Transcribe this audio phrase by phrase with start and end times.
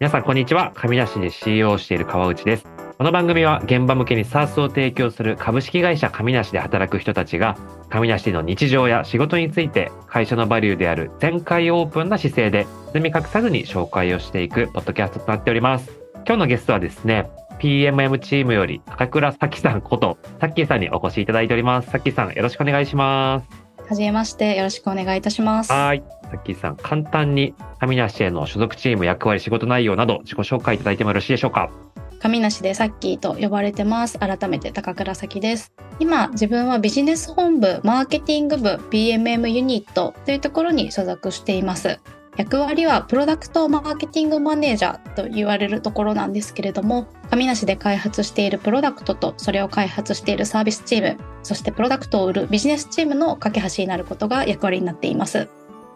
[0.00, 0.72] 皆さんこんにちは。
[0.74, 2.64] 上梨で CEO をしている川内です。
[2.96, 7.58] この番組は現場向けに SARS を提供する株式会社上梨で働く人たちが
[7.90, 15.90] 上梨の日常や仕事について会社のバリューである全開オープンな姿勢で包み隠さずに紹介をしていくポッドキャストとなっております。
[16.14, 21.90] 今日のゲストはですね、PMM チームより高倉咲さんことさっきーさんにお越しいただいております。
[21.90, 23.59] さっきーさんよろしくお願いします。
[23.90, 25.72] はじめまして、よろしくお願いいたします。
[25.72, 26.04] はい。
[26.30, 31.72] さっきーさん、簡単に上梨への所属チーム、役割、仕事内容など自己紹介いただいてもよろしいでしょうか？
[32.20, 34.16] 上梨でさっきーと呼ばれてます。
[34.20, 35.72] 改めて高倉咲です。
[35.98, 41.98] 今、自分はビジネス本部、マーケティング部、PMM ユニットというところに所属しています。
[42.40, 55.50] 役割はプロダクトマーケティングマネージャーと言われるところなんですけれども、上梨で開発しているプロダクトとそれを開発しているサービスチーム、そしてプロダクトを売るビジネスチームの架け橋になることが役割になっています。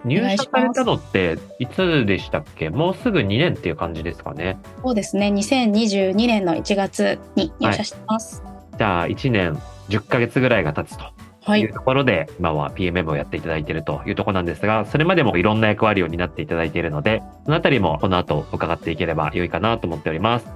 [0.04, 2.68] 入社されたのっていつでしたっけ？
[2.68, 4.58] もうすぐ2年っていう感じですかね。
[4.82, 8.42] そうですね、2022年の1月に入社してます。
[8.76, 11.04] じゃあ1年10ヶ月ぐらいが経つと
[11.44, 20.46] はい、うところで、今は PMM をやっていただいているというところなんですが、それまでもいろんな役割を担っていただいているので、そのあたりもこの後伺っていければ良いかなと思っております。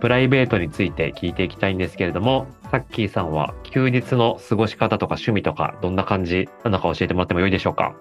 [0.00, 7.94] プライベートについて聞いていきたいんですけれども、さっきーさんは休日の過ごし方とか趣味とかどんな感じなのか教えてもらっても良いでしょうか？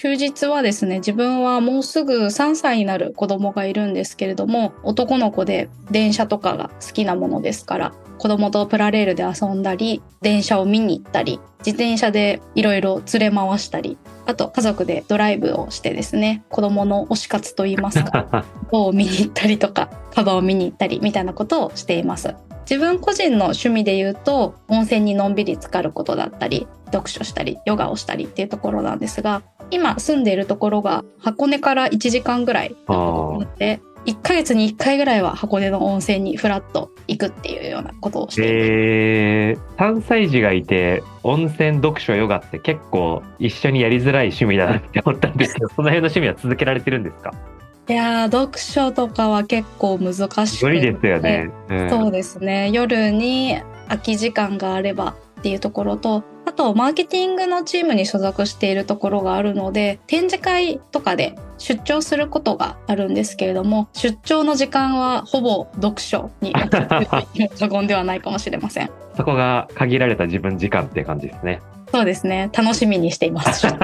[0.00, 22.36] 休日はですね自分はもうすぐ3歳になる子供がいるんですけれども男の子で電車とかが好きなものですから子供とプラレールで遊んだり電車を見に行ったり自転車でいろいろ連れ回したりあと家族でドライブをしてですね子供の推し活といいますか を見に行ったりとかカバを見に行ったりみたいなことをしています。
[22.70, 38.42] 自分個人の趣味で言うと温泉にのんびり浸かることだったり読書したりヨガをしたりっていうところなんですが今住んでいるところが箱根から1時間ぐらいので1ヶ月に1回ぐらいは箱根の温泉にフラッと行くっていうようなことをして。
[38.46, 47.32] えー、3歳児がいて、温泉、読書、ヨガって結構一緒にやりづらい趣味だなって思ったんですけど、 その辺の趣味は続けられてるんですか？
[47.88, 50.66] いやー読書とかは結構難しくて。
[50.66, 51.50] 無理ですよね。
[51.68, 51.90] うん。
[51.90, 52.70] そうですね。
[52.70, 53.58] 夜に
[53.88, 71.60] 空き時間があればっていうところとあとマーケティングのチームに所属しているところがあるので展示会とかで出張することがあるんですけれども出張の時間はほぼ読書に過言ではないかもしれませんそこが限られた自分時間っていう感じですね。
[71.92, 73.78] そうですね楽しみにしています あ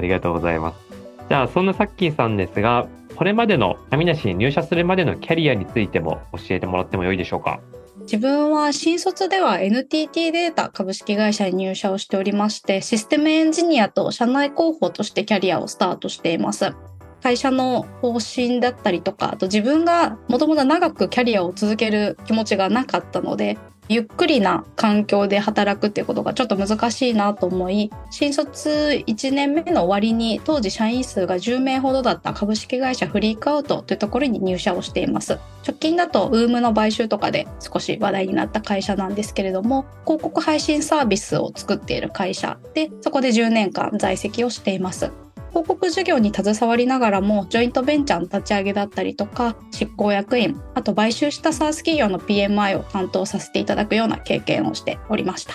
[0.00, 0.86] りがとうございます。
[1.28, 7.60] じゃあ、そんなさっきーさんですが、これまでの上梨に入社するまでのキャリアについても教えてもらってもよいでしょうか？
[8.06, 16.72] 自分は新卒では NTT データ株式会社に入社をしておりまして、システムエンジニアと社内広報としてキャリアをスタートしています。
[17.20, 23.58] 会社の方針だったりとか、あと自分がもともと長くキャリアを続ける気持ちがなかったので、
[23.88, 35.38] ゆっくりな環境で働くっていうことがちょっと難しいなと思い、新卒1年目の終わりに当時社員数が10名ほどだった株式会社フリークアウトというところに入社をしています。
[35.66, 45.10] 直近だと UM の買収とかで少し話題になった会社なんですけれども、広告配信サービスを作っている会社で、そこで10年間在籍をしています。
[45.56, 55.54] 広告事業に携わりながらもジョイントベンチャーの立ち上げだったりとか執行役員あと買収した SaaS 企業の PMI を担当させていただくような経験をしておりました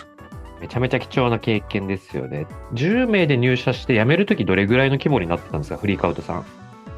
[0.60, 2.46] めちゃめちゃ貴重な経験ですよね。
[2.74, 6.46] 10名で入社して辞めるときどれぐらいの規模になってたんですか、フリークアウトさん。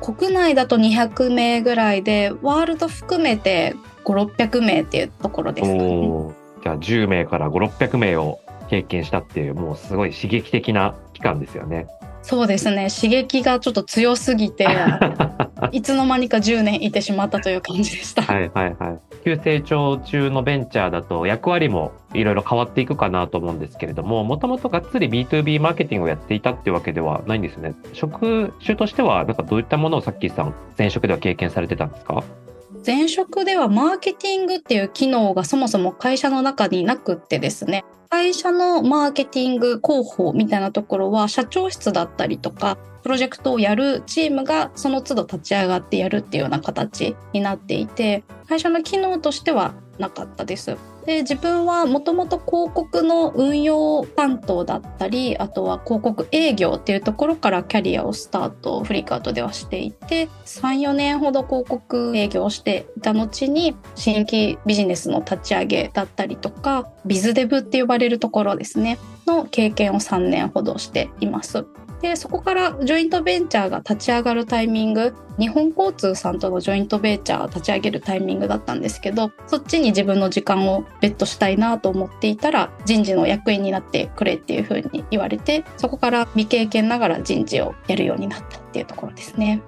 [0.01, 11.87] 国内だと200名ぐらいでワールド含めて5600名っていうところですかねじゃあ10名から5、600名を経験したっていう、もうすごい刺激的な期間ですよね。
[12.23, 14.66] そうですね刺激がちょっと強すぎて
[15.72, 18.22] いつの間にか10年いてしまったという感じでした。
[18.23, 19.00] はいはいはい。
[19.23, 27.74] 急成長中のベンチャーだと役割もいろいろ変わっていくかなと思うんですけれども、もともとがっつり B2B マーケティングをやっていたっていうわけではないんですね。
[27.94, 32.24] 職種としては、なんかどういったものをさっきさん、前職では経験されてたんですか？
[32.85, 50.77] 前職ではマーケティングっていう機能がそもそも会社の中になくってですね会社のマーケティング広報みたいなところは社長室だったりとかプロジェクトをやるチームがその都度立ち上がってやるっていうような形になっていて会社の機能としてはなかったです。
[51.05, 71.65] で自分はもともと広告の運用担当だったりあとは広告営業っていうところからキャリアをスタートフリカートではしていて34年ほど広告営業をしていた後に新規ビジネスの立ち上げだったりとかビズデブって呼ばれるところですねの経験を3年ほどしています。
[72.03, 89.61] でそこからジョイントベンチャーが立ち上がるタイミング日本交通さんとのジョイントベンチャーを立ち上げるタイミングだったんですけどそっちに自分の時間をベットしたいなと思っていたら人事の役員になってくれっていう風に言われてそこから未経験ながら人事をやるようになったっていうところですね。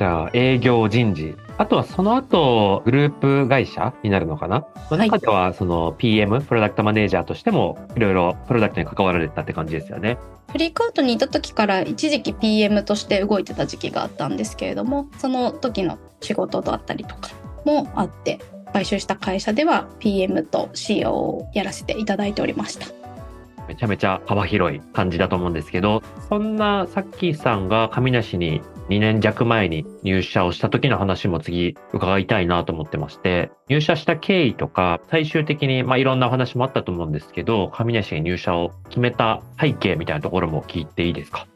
[0.00, 10.18] じゃあ営業人事あとはその後、グループ会社になるのかな、はい、中ではその PM、プロダクトマネージャーとしてもいろいろプロダクトに関わられたって感じですよね。
[10.50, 17.30] フリークアウトにいた時から一時期 PM として動いてた時期があったんですけれども、その時の仕事だったりとか
[17.64, 18.40] もあって、
[18.72, 22.86] 買収した会社では PM と CO をやらせていただいておりました。
[23.68, 41.46] めちゃめちゃ幅広い感じだと思うんですけど、そんなさっきさんが神梨に2年弱前に入社をした時の話も次伺いたいなと思ってまして、入社した経緯とか、最終的にまあいろんなお話もあったと思うんですけど、上梨に入社を決めた背景みたいなところも聞いていいですか？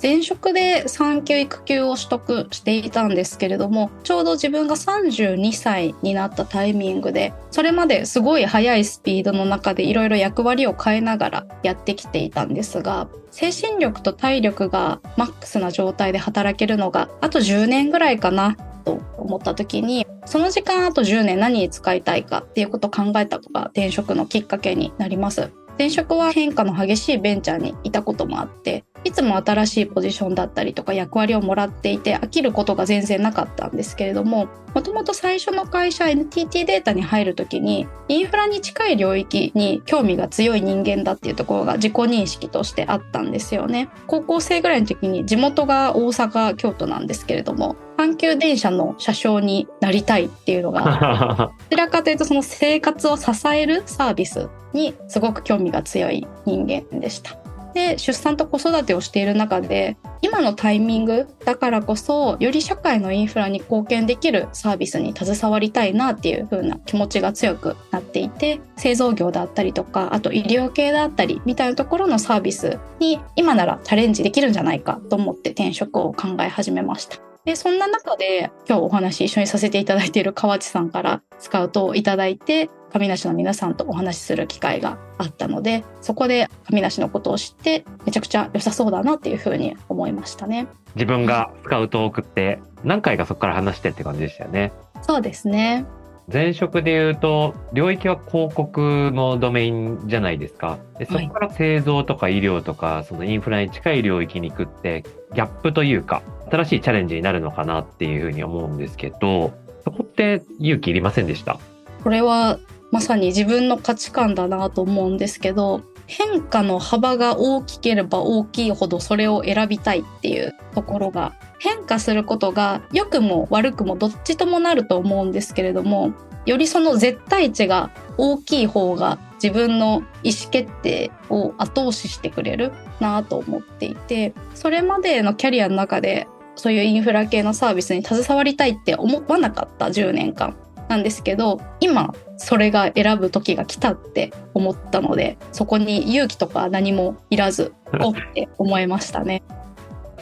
[0.00, 25.50] 前職で産休育休を取得していたんですけれどもちょうど自分が32歳になったタイミングでそれまですごい速いスピードの中でいろいろ役割を変えながらやってきていたんですが精神力と体力がマックスな状態で働けるのがあと10年ぐらいかなと思った時にその時間あと10年何に使いたいかっていうことを考えたのが転職のきっかけになります。
[25.78, 43.88] 前職は変化の激しいベンチャーにいたこともあっていつも新しいポジションだったりとか役割をもらっていて飽きることが全然なかったんですけれどももともと最初の会社 NTT データに入る時にインフラに近い領域に興味が強い人間だっていうところが自己認識としてあったんですよね。
[44.06, 57.36] 高校生ぐらいの時に地元が大阪京都なんですけれども阪急電車の車掌になりたいっていうのが どちらかというとその生活を支えるサービスにすごく興味が強い人間でした。
[57.74, 77.27] で出産と子育てをしている中で今のタイミングだからこそより社会のインフラに貢献できるサービスに携わりたいなっていう風な気持ちが強くなっていて製造業だったりとかあと医療系だったりみたいなところのサービスに今ならチャレンジできるんじゃないかと思って転職を考え始めました。
[77.48, 90.66] でそんな中で今日お話一緒にさせていただいている河内さんからスカウトをいただいて上梨の皆さんとお話しする機会があったのでそこで上梨のことを知ってめちゃくちゃ良さそうだなっていうふうに思いましたね。
[90.94, 94.70] 自分がスカウトを送って何回かそこから話してって感じでしたよね。
[95.00, 95.86] そうですね。
[96.30, 100.78] 前職で言うと領域は広告のドメインじゃないですか。
[100.98, 109.52] でそこから製造とか医療とかそのインフラに近い領域に行くってギャップというか新しいチャレンジになるのかなっていうふうに思うんですけど
[109.84, 111.58] そこって勇気いりませんでした？
[112.02, 112.58] これは
[112.90, 126.12] まさに自分の価値観だなと思うんですけど変化の幅が大きければ大きいほどそれを選びたいっていうところが変化することが良くも悪くもどっちともなると思うんですけれども
[126.46, 136.26] よりその絶対値が大きい方が自分の意思決定を後押ししてくれるなと思っていてそれまでのキャリアの中で
[136.58, 140.56] そういうインフラ系のサービスに携わりたいって思わなかった10年間。
[140.88, 149.42] なんですけど今それが選ぶ時が来たって思ったのでそこに勇気とか何もいらず おって思いましたね。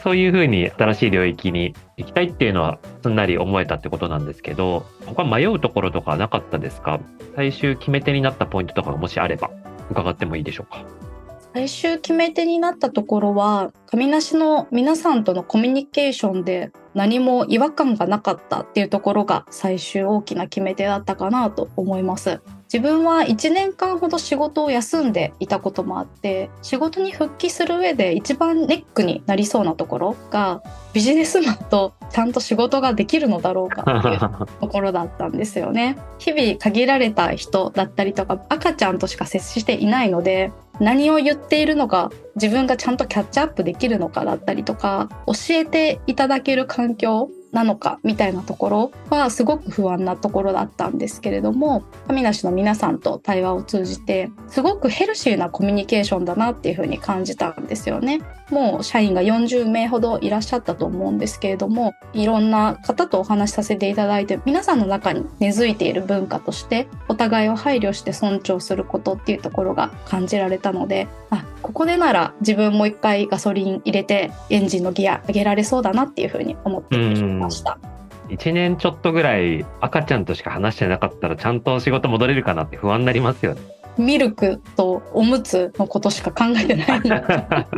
[0.03, 6.99] そういうふうに新しい領域に行きたいっていうのはすんなり思えたってことなんですけど他迷うところとかなかったですか？
[7.37, 9.49] 最終決め手になったポイントとかがもしあれば
[9.89, 10.83] 伺ってもいいでしょうか？
[11.57, 30.61] 最終決め手になったところは上梨の皆さんとのコミュニケーションで何も違和感がなかったっていうところが最終大きな決め手だったかなと思います自分は1年間ほど仕事を休んでいたこともあって仕事に復帰する上で一番ネックになりそうなところが
[30.93, 35.97] ビジネスマンとちゃんと仕事ができるのだろうかっていうところだったんですよね。
[36.17, 58.21] 日々限られた人だったりとか赤ちゃんとしか接していないので何を言っているのか自分がちゃんとキャッチアップできるのかだったりとか教えていただける環境なのかみたいなところはすごく不安なところだったんですけれども神梨の皆さんと対話を通じてすごくヘルシーなコミュニケーションだなっていうふうに感じたんですよね。
[58.51, 71.43] もう社員が40名ほどいらっしゃったと思うんですけれどもいろんな方とお話しさせていただいて皆さんの中に根付いている文化としてお互いを配慮して尊重することっていうところが感じられたのであ
[71.77, 77.77] ここでなら自分もう一回ガソリン入れてエンジンのギア上げられそうだなっていうふうに思ってました。
[78.29, 83.61] 1年ちょっとぐらい赤ちゃんとしか話してなかったらちゃんと仕事戻れるかなって不安になりますよね。
[83.99, 87.01] ミルクとおむつのことしか考えてない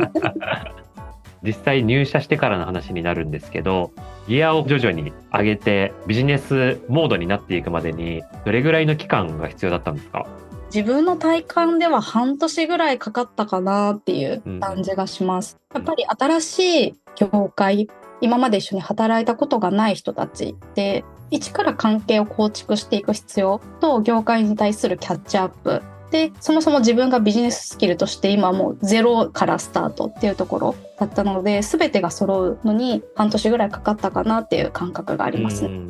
[1.44, 3.90] 実際入社してからの話になるんですけど
[4.28, 10.24] ギアを徐々に上げてビジネスモードになっていくまでにどれぐらいの期間が必要だったんですか？
[10.72, 15.58] 自分の体感では半年ぐらいかかったかなっていう感じがします。
[15.74, 17.88] うん、やっぱり新しい業界、
[18.20, 35.86] 今まで一緒に働いたことがない人たちで、一から関係を構築していく必要と業界に対するキャッチアップでそもそも自分がビジネススキルとして今もうゼロからスタートっていうところだったので全てが揃うのに半年ぐらいかかったかなっていう感覚がありますね。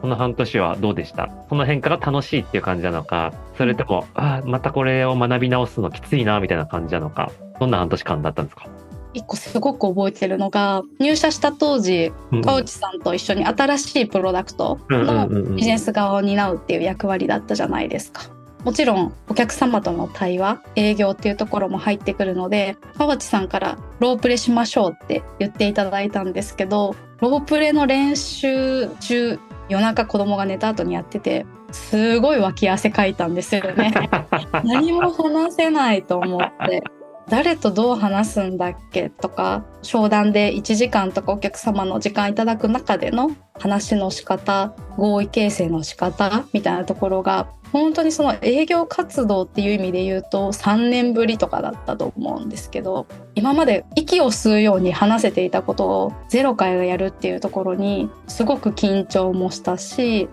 [0.00, 1.28] この半年はどうでした？
[1.48, 8.66] その変化が楽しいっていう感じなのかそれとも、ああまたこれを学び直すのきついなみたいな感じなのかどんな半年間だったんですか？
[9.14, 12.12] 一個すごく覚えてるのが入社した当時
[12.44, 18.22] 川内さんと一緒に新しいプロダクトのビジネス側を担うっていう役割だったじゃないですか。
[18.64, 29.38] もちろんお客様との対話営業っていうところも入ってくるので川内さんからロープレしましょうって言っていただいたんですけどロープレの練習中
[29.68, 33.92] 夜中子供が寝た後にやっててすごい脇汗かいたんですよね。
[34.64, 36.82] 何も話せないと思って
[37.28, 60.28] 誰とどう話すんだっけとか商談で1時間とかお客様の時間いただく中での話の仕方合意形成の仕方みたいなところが本当にその営業活動っていう意味で言うと3年ぶりとかだったと思うんですけど今まで息を吸うように話せていたことをゼロからやるっていうところにすごく緊張もしたし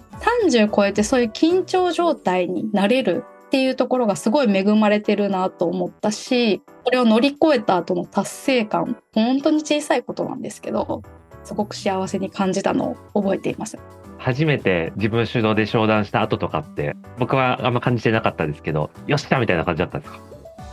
[0.46, 11.03] 30超えてそういう緊張状態になれるっていうところがすごい恵まれてるなと思ったしこれを乗り越えた後の達成感本当に小さいことなんですけど
[11.45, 13.77] すごく幸せに感じたのを覚えています。
[14.17, 20.19] 初めて自分主導で商談した後とかって僕はあんま感じてなかったですけどよっしゃみたいな感じだったんですか？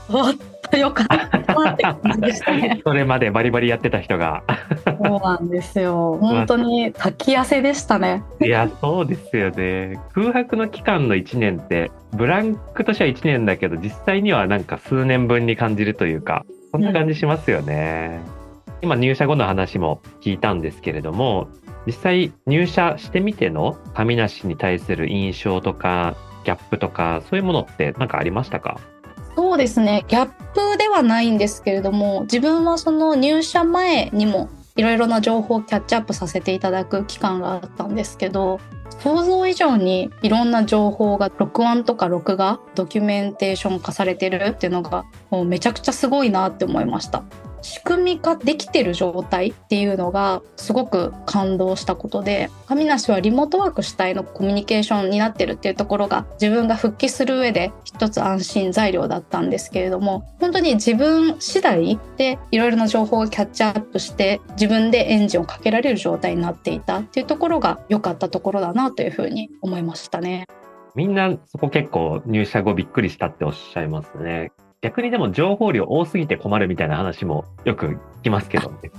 [0.08, 0.34] おっ
[0.70, 2.80] とよかったって感じでしたね。
[2.84, 4.42] それまでバリバリやってた人が。
[4.84, 6.16] そうなんですよ。
[6.20, 8.22] 本当に滝汗でしたね。
[8.40, 9.98] いや、そうですよね。
[10.14, 18.20] 空白の期間の1年って、ブランクとしては1年だけど、実際にはなんか数年分に感じるというか、そんな感じしますよね。
[18.66, 21.48] うん、今入社後の話も聞いたんですけれども、
[21.86, 28.78] 実際入社してみての神梨に対する印象とかギャップとかそういうものって何かありましたか？
[29.36, 38.60] そうですねギャップではないんですけれども自分はその入社前にもいろいろな情報をキャッチアップさせていただく期間があったんですけど
[39.00, 47.24] 想像以上にいろんな情報が録音とか録画ドキュメンテーション化されてるっていうのがもうめちゃくちゃすごいなって思いました。
[47.62, 70.46] 仕組み化できてる状態っていうのがすごく感動したことで神梨はリモートワーク主体のコミュニケーションになってるっていうところが自分が復帰する上で一つ安心材料だったんですけれども本当に自分次第でいろいろな情報をキャッチアップして自分でエンジンをかけられる状態になっていたっていうところが良かったところだなというふうに思いましたね。
[70.94, 74.52] みんなそこ結構入社後びっくりしたっておっしゃいますね。
[74.82, 78.90] 逆にでも情報量多すぎて困るみたいな話もよく聞きますけどね。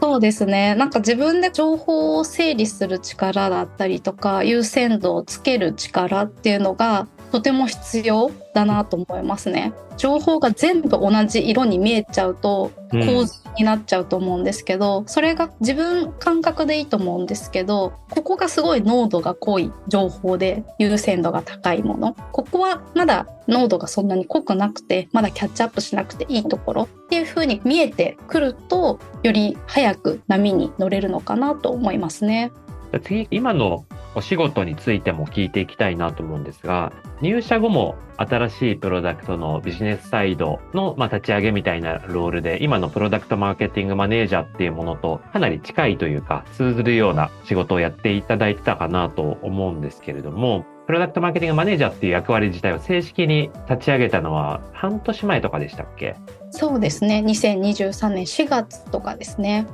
[0.00, 0.76] そうですね。
[0.76, 9.72] なんか自分で情報を整理する力だったりとか、優先度をつける力っていうのがとても必要だなと思いますね。
[9.96, 32.52] 情報が全部同じ色に見えちゃうと構図になっちゃうと思うんですけど、うん、それが自分感覚でいいと思うんですけどここがすごい濃度が濃い情報で優先度が高いものここはまだ濃度がそんなに濃くなくてまだキャッチアップしなくていいところっていう風に見えてくるとより早く波に乗れるのかなと思いますね。
[33.00, 33.84] 次今の
[34.14, 56.16] お仕事についても聞いていきたいなと思うんですが、入社後も新しいプロダクトのビジネスサイドの、まあ、立ち上げみたいなロールで、今のプロダクトマーケティングマネージャーっていうものとかなり近いというか、通ずるような仕事をやっていただいてたかなと思うんですけれども、プロダクトマーケティングマネージャーっていう役割自体を正式に立ち上げたのは半年前とかでしたっけ？
[56.50, 57.22] そうですね。
[57.24, 59.66] 2023年4月とかですね。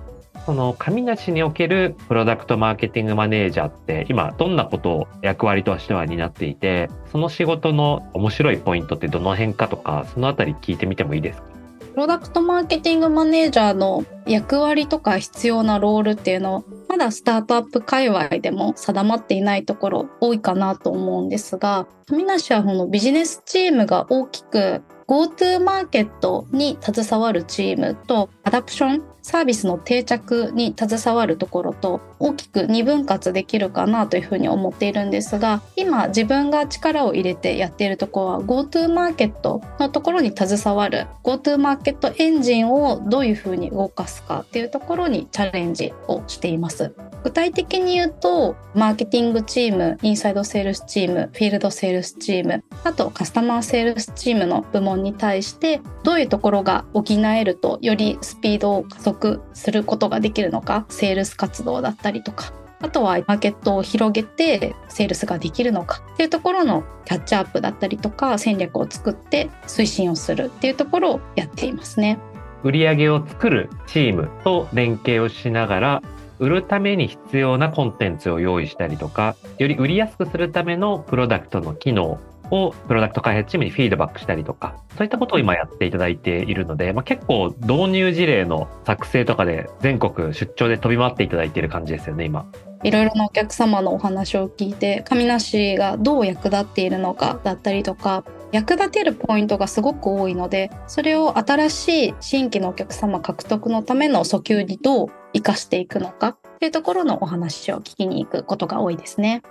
[0.49, 11.49] その神梨におけるプロダクトマーケティングマネージャーって今どんなことを役割としては担っていてその仕事の面白いポイントってどの辺かとかそのあたり聞いてみてもいいですか？
[11.93, 46.95] プロダクトマーケティングマネージャーの役割とか必要なロールっていうのまだスタートアップ界隈でも定まっていないところ多いかなと思うんですが神梨はこのビジネスチームが大きく GoTo マーケットに携わるチームとアダプションサービスの定着に携わるところと大きく二分割できるかなというふうに思っているんですが今自分が力を入れてやっているところは GoTo マーケットのところに携わる GoTo マーケットエンジンをどういうふうに動かすかっていうところにチャレンジをしています。
[47.25, 72.19] 具体的に言うとマーケティングチームインサイドセールスチームフィールドセールスチームあとカスタマーサクセスチームの部門に対してどういうところが補えるとよりスピードを加速することができるのかセールス活動だったりとかあとはマーケットを広げてセールスができるのかっていうところのキャッチアップだったりとか戦略を作って推進をするっていうところをやっていますね。
[72.63, 76.03] 売上を作るチームと連携をしながら
[76.39, 82.19] 売るために必要なコンテンツを用意したりとかより売りやすくするためのプロダクトの機能
[82.51, 92.47] をプロダクト開発チームにフィードバックしたりとか、そういったことを今やっていただいているので、まあ、結構導入事例の作成とかで全国出張で飛び回っていただいている感じですよね、今。
[92.85, 109.43] いろいろなお客様のお話を聞いて、神梨がどう役立っているのかだったりとか、役立てるポイントがすごく多いので、それを新しい新規のお客様獲得のための訴求にどう活かしていくのかっていうところのお話を聞きに行くことが多いですね。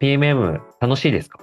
[0.00, 1.38] PMM 楽しいですか？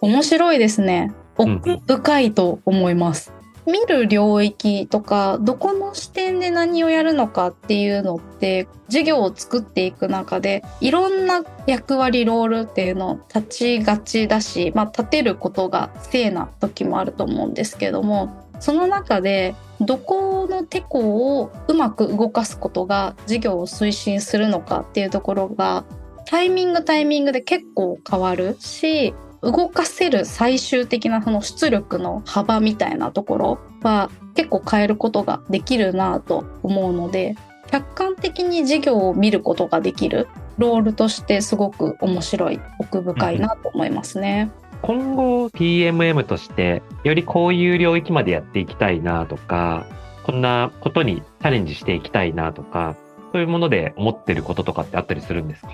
[0.00, 1.12] 面白いですね。
[1.36, 3.32] 奥深いと思います。
[3.66, 25.84] うん、見る領域とか、どこの視点で何をやるのかっていうのって、事業を作っていく中で、いろんな役割、ロールっていうのを立ちがちだし、まあ、立てることが正な時もあると思うんですけども、その中で、どこのテコをうまく動かすことが事業を推進するのかっていうところが
[26.26, 37.36] タイミングタイミングで結構変わるし動かせる最終的なその出力の幅みたいなところは結構変えることができるなと思うので
[37.70, 44.50] 客観的に事業を見ることができるロールとしてすごく面白い奥深いなと思いますね。
[44.82, 49.86] 今後 PMM としてよりこういう領域までやっていきたいなとか
[50.22, 52.94] こんなことにチャレンジしていきたいなとか
[53.32, 55.70] そういうもので思ってることとかってあったりするんですか？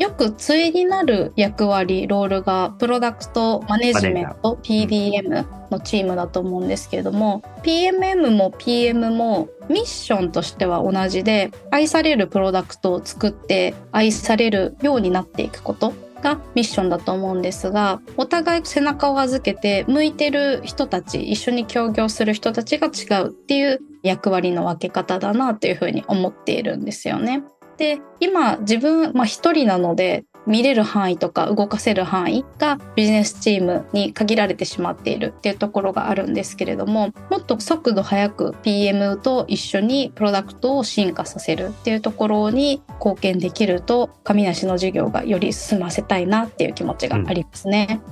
[0.00, 27.42] よく対になる役割ロールがプロダクトマネジメント PDM のチームだと思うんですけれども PMM も PM もミッションとしては同じで愛されるプロダクトを作って愛されるようになっていくことがミッションだと思うんですがお互い背中を預けて向いてる人たち一緒に協業する人たちが違うっていう役割の分け方だなというふうに思っているんですよね。
[27.80, 48.02] で今自分、まあ、一人なので見れる範囲とか動かせる範囲がビジネスチームに限られてしまっているっていうところがあるんですけれどももっと速度速く PM と一緒にプロダクトを進化させるっていうところに貢献できると神梨の授業がより進ませたいなっていう気持ちがありますね。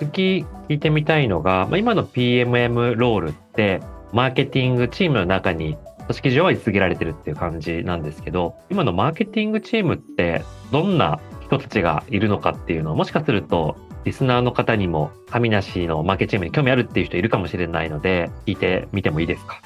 [0.00, 3.80] うん、次聞いてみたいのが、まあ、今の PMM ロールって
[4.12, 5.76] マーケティングチームの中に
[6.08, 10.42] 組織上は居続けられてるっていう感じなんですけど、今のマーケティングチームって
[10.72, 19.60] どんな人たちがいるのかっていうのをもしかするとリスナーの方にも神梨のマーケチームに興味あるっていう人いるかもしれないので聞いてみてもいいですか？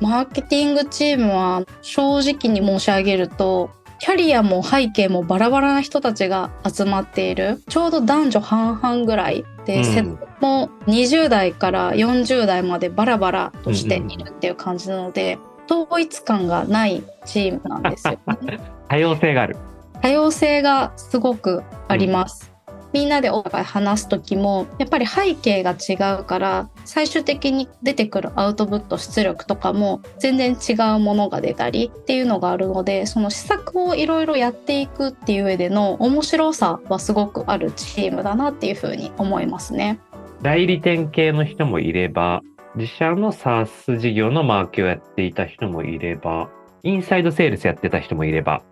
[0.00, 7.62] マーケティングチームは正直に申し上げるとキャリアも背景もバラバラな人たちが集まっている。
[7.68, 10.04] ちょうど男女半々ぐらいで、うん、世代
[10.40, 19.56] も20代から40代までバラバラとしているっていう感じなので、うんうん統一感がないチームなんですよ、ね、 多様性がある。
[20.04, 39.98] 多様性がすごくあります、うん、みんなでお互い話す時もやっぱり背景が違うから最終的に出てくるアウトプット出力とかも全然違うものが出たりっていうのがあるのでその施策をいろいろやっていくっていう上での面白さはすごくあるチームだなっていうふうに思いますね。
[40.42, 42.42] 代理店系の人もいれば
[42.76, 46.50] 自社の SaaS 事業のマーケをやっていた人もいれば、
[46.82, 48.62] インサイドセールスやってた人もいれば、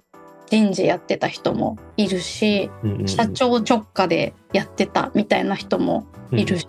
[0.46, 6.66] 人事やってた人もいるし、うんうん、社長直下でやってたみたいな人もいるし、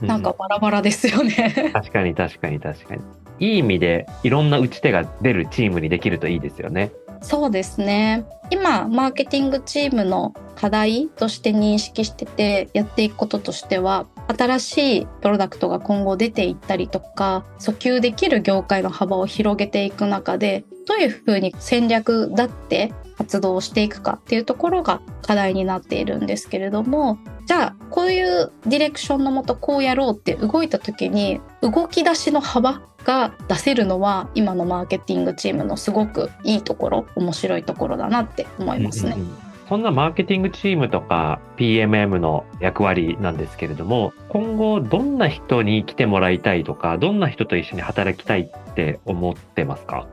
[0.00, 3.02] うん、なんかバラバラですよね確かに確かに確かに。
[3.40, 6.90] いい意味でいろんな打ち手が出るチームにできるといいですよね。
[7.20, 8.24] そうですね。
[8.50, 39.12] 今、マーケティングチームの課題として認識しててやっていくこととしては、新しいプロダクトが今後出ていったりとか、訴求できる業界の幅を広げていく中で、どういうふうに戦略だって活動をしていくかっていうところが課題になっているんですけれどもじゃあこういうディレクションのもとこうやろうって動いた時に動き出しの幅が出せるのは今のマーケティングチームのすごくいいところ面白いところだなって思いますね。
[39.12, 50.06] うんうんうんそんなマーケティングチームとか PMM の役割なんですけれども、今後どんな人に来てもらいたいとか、どんな人と一緒に働きたいって思ってますか？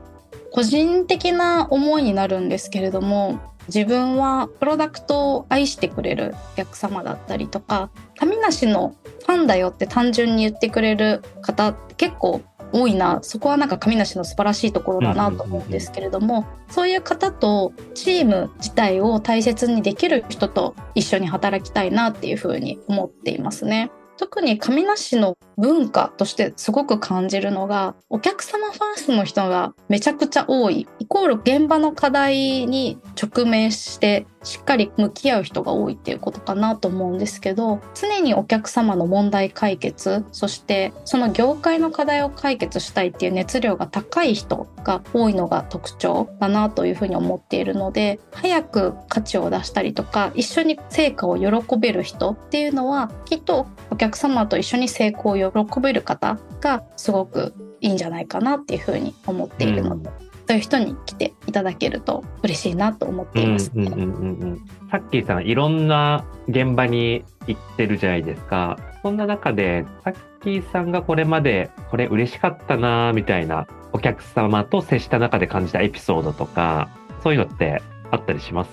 [0.52, 8.94] 個人的な思いになるんですけれども、自分はプロダクトを愛してくれるお客様だったりとか、神梨の
[9.26, 12.42] ファンだよって単純に言ってくれる方結構
[12.76, 23.90] 多いなそこはなんか神梨の素晴らしいところだなと思うんですけれども、そういう方とチーム自体を大切にできる人と一緒に働きたいなっていうふうに思っていますね。
[24.16, 30.86] 特に神梨の文化としてすごく感じるのがお客様ファーストの人がめちゃくちゃ多い。
[30.98, 68.78] イコール現場の課題に直面してしっかり向き合う人が多いっていうことかなと思うんですけど常にお客様の問題解決そしてその業界の課題を解決したいっていう熱量が高い人が多いのが特徴だなというふうに思っているので早く価値を出したりとか一緒に成果を喜べる人っていうのはきっとお客様と一緒に成功を喜べる方がすごくいいんじゃないかなっていうふうに思っているので、うん、そういう人に来ていただけると嬉しいなと思っています、ね、うんうんうんうん、さっきさんいろんな現場に行ってるじゃないですか。
[69.02, 76.88] そんな中でさっきさんがこれまでこれ嬉しかったなみたいなお客様と接した中で感じたエピソードとか
[77.22, 78.70] そういうのってあったりします？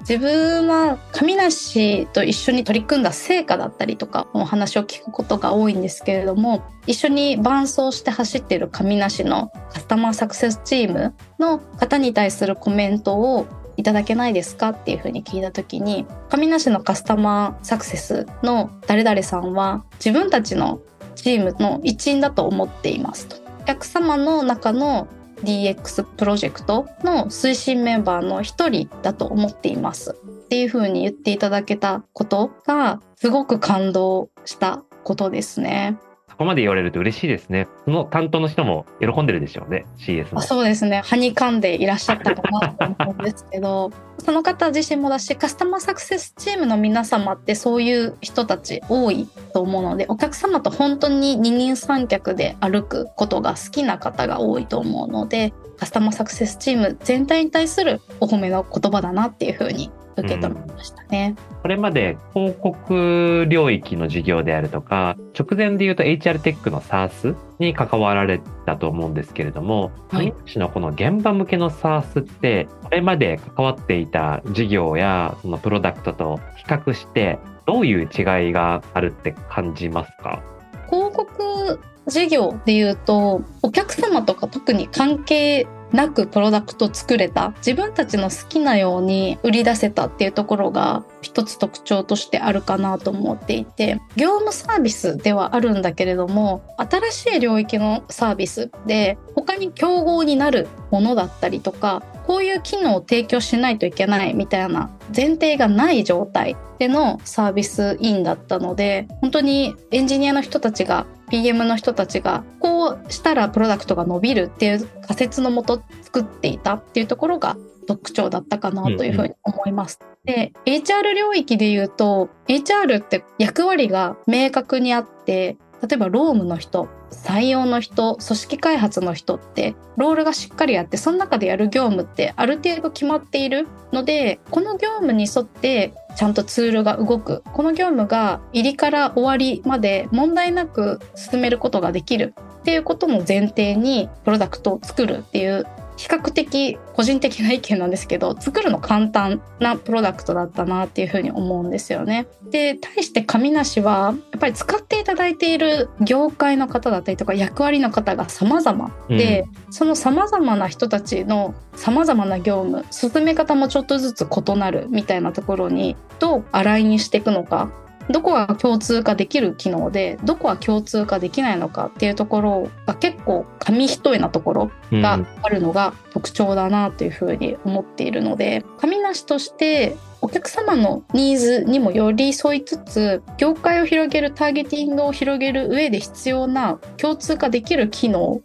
[0.00, 20.80] 自分は神梨と一緒に取り組んだ成果だったりとかお話を聞くことが多いんですけれども一緒に伴走して走っている神梨のカスタマーサクセスチームの方に対するコメントをいただけないですかっていうふうに聞いた時に神梨のカスタマーサクセスの誰々さんは自分たちの
[21.14, 23.36] チームの一員だと思っていますと。
[23.60, 25.08] お客様の中の
[25.44, 35.98] DX プロジェクトの推進メンバーの一人だと思っていますっていうふうに言っていただけたことがすごく感動したことですね。
[36.38, 37.66] こまで言われると嬉しいですね。
[37.84, 40.40] その担当の人も喜んでるでしょうね、CS も。
[40.40, 41.02] そうですね。
[41.04, 42.42] はにかんでいらっしゃったか
[42.78, 43.90] なと思うんですけど、
[44.24, 80.42] その方自身もだし、カスタマーサクセスチームの皆様ってそういう人たち多いと思うので、お客様と本当に二人三脚で歩くことが好きな方が多いと思うので、カスタマーサクセスチーム全体に対するお褒めの言葉だなっていうふうに受け止めましたね、うん、これまで広告領域の事業であるとか、直前で言うと HR テックの SARS に関わられたと思うんですけれども、はい、のこの現場向けの SARS って、これまで関わっていた事業やそのプロダクトと比較して、どういう違いがあるって感じますか？
[80.88, 102.02] 広告事業で言うとお客様とか特に関係なくプロダクト作れた自分たちの好きなように売り出せたっていうところが一つ特徴としてあるかなと思っていて業務サービスではあるんだけれども新しい領域のサービスで他に競合になるものだったりとか
[102.38, 117.56] こういう機能を提供しないといけないみたいな前提がない状態でのサービスインだったので本当にエンジニアの人たちが PM の人たちがこうしたらプロダクトが伸びるっていう仮説のもと作っていたっていうところが
[117.88, 119.98] 特徴だったかなというふうに思います。
[120.00, 137.44] うんうん、で HR 領域で言うと HR って役割が明確にあって例えばロームの人採用の人組織開発の人ってロールがしっかりあってその中でやる業務ってある程度決まっているのでこの業務に沿ってちゃんとツールが動く。
[137.52, 145.64] この業務が入りから終わりまで問題なく進めることができるっていうことも前提にプロダクトを作るっていう
[145.98, 152.28] 比較的個人的な意見なんですけど作るの簡単なプロダクトだったなっていうふうに思うんですよね。
[152.50, 167.72] で対して神梨はやっぱり使っていただいている業界の方だったりとか役割の方が様々で、うん、その様々な人たちの様々な業務進め方もちょっとずつ異なるみたいなところにどうアラインしていくのか
[168.10, 188.42] どこが共通化できる機能でどこは共通化できないのかっていうところが結構紙一重なところがあるのが特徴だなというふうに思っているので紙梨としてお客様のニーズにも寄り添いつつ業界を広げるターゲティングを広げる上で必要な共通化できる機能を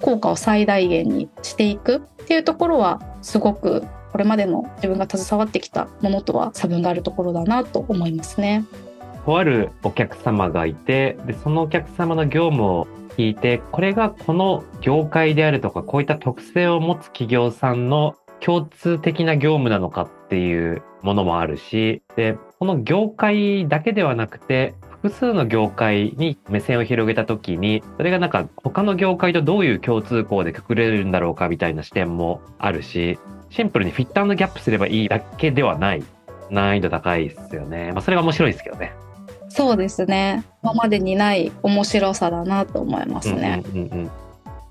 [0.00, 8.64] 効果を最大限にしていくっていうところはすごくこれまでの自分が携わってきたものとは差分があるところだなと思いますね。
[9.28, 12.88] とあるお客様がいてでそのお客様の業務を
[13.18, 33.18] 聞いてこれがこの業界であるとかこういった特性を持つ企業さんの共通的な業務なのかっていうものもあるし、で、この業界だけではなくて、複数の業界に目線を広げたときに、それがなんか他の業界とどういう共通項でくくれるんだろうかみたいな視点もあるし、
[33.50, 36.04] シンプルにフィットギャップすればいいだけではない。
[36.50, 37.92] 難易度高いですよね。
[37.92, 38.94] まあそれが面白いですけどね。
[39.48, 40.44] そうですね。
[40.62, 43.62] 今までにない面白さだなと思いますね。
[43.66, 44.10] うんうんうん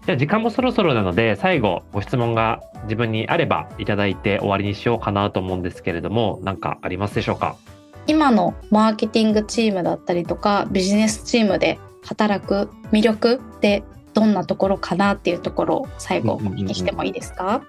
[0.05, 7.57] じゃあ時間もそろそろなので、最後ご質問が自分にあればいただいて終わりにしようかなと思うんですけれども、何かありますでしょうか？
[8.05, 17.61] 今のマーケティングチームだったりとか、ビジネスチームで働く魅力ってどんなところかなっていうところを最後お聞きしてもいいですか、うんうん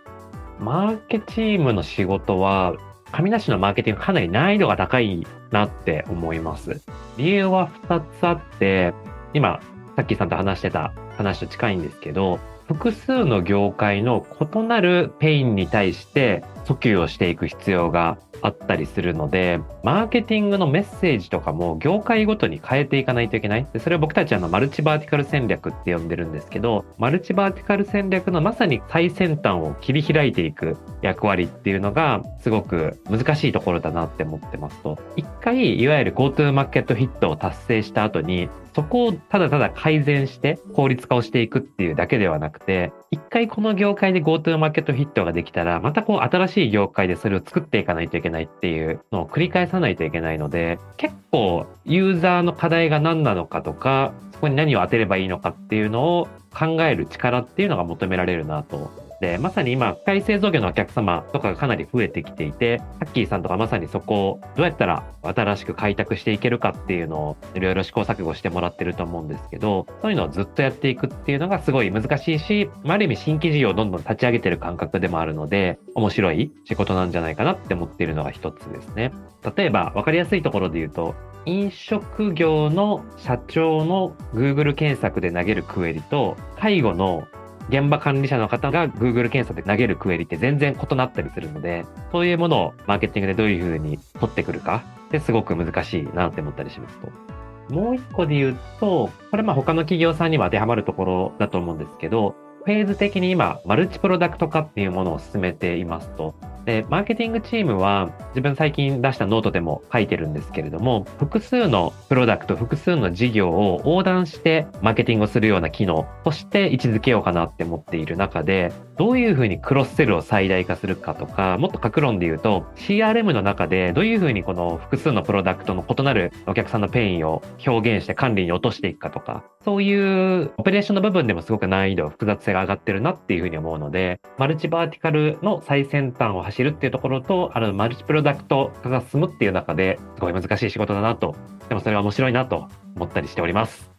[0.60, 2.72] うん、マーケチームの仕事は、
[3.12, 6.80] カミナシのマーケティングかなり難易度が高いなって思います。
[7.16, 8.92] 理由は2つあって、
[9.34, 9.60] 今、
[9.96, 23.66] さっきさんと話してた話と近いんですけど、複数の業界の異なるペインに対して訴求をしていく必要があったりするので、マーケティングのメッセージとかも業界ごとに変えていかないといけない。
[23.72, 79.12] でそれを僕たちはのマルチバーティカル戦略って呼んでるんですけど、マルチバーティカル戦略のまさに最先端を切り開いていく役割っていうのがすごく難しいところだなって思ってますと、一回いわゆる GoTo マーケットヒットを達成した後に、そこをただただ改善して効率化をしていくっていうだけではなくて、一回この業界で GoTo マーケットヒットができたら、またこう新しい業界でそれを作っていかないといけないけないっていうのを繰り返さないといけないので、結構ユーザーの課題が何なのかとか、そこに何を当てればいいのかっていうのを考える力っていうのが求められるなとで、まさに今、機械製造業のお客様とかがかなり増えてきていて、ハッキーさんとかまさにそこをどうやったら新しく開拓していけるかっていうのをいろいろ試行錯誤してもらってると思うんですけど、そういうのをずっとやっていくっていうのがすごい難しいし、ある意味新規事業をどんどん立ち上げてる感覚でもあるので、面白い仕事なんじゃないかなって思っているのが一つですね。
[79.56, 87.26] 例えば、わかりやすいところで言うと、飲食業の社長の Google 検索で投げるクエリと、介護の
[87.68, 97.74] 現場管理者の方が Google 検索で投げるクエリって全然異なったりするので、そういうものをマーケティングでどういうふうに取ってくるかってすごく難しいなって思ったりしますと。
[97.74, 106.34] もう一個で言うと、これまあ他の企業さんには当てはまるところだと思うんですけど、フェーズ的に今、マルチプロダクト化っていうものを進めていますと。
[106.68, 141.36] で、マーケティングチームは自分最近出したノートでも書いてるんですけれども、複数のプロダクト、複数の事業を横断してマーケティングをするような機能として位置づけようかなって思っている中で、どういうふうにクロスセルを最大化するかとか、もっと各論で言うと、CRM の中でどういうふうにこの複数のプロダクトの異なるお客さんのペインを表現して管理に落としていくかとか、そういうオペレーションの部分でもすごく難易度、複雑性が上がってるなっていうふうに思うので、マルチバーティカルの最先端を走走るっていうところと、あの、マルチプロダクト化が進むっていう中で、すごい難しい仕事だなと、
[141.68, 143.90] でもそれは面白いなと思ったりしております。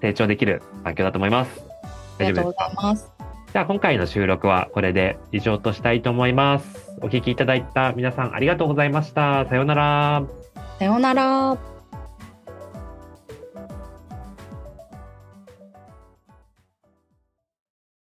[0.00, 1.60] 成長できる環境だと思います。
[2.20, 3.10] ありがとうございます。
[3.52, 6.96] じゃあ今回の収録はこれで以上としたいと思います。
[7.02, 9.46] お聞きいただいた皆さんありがとうございました。
[9.46, 10.22] さようなら。
[10.78, 11.69] さようなら。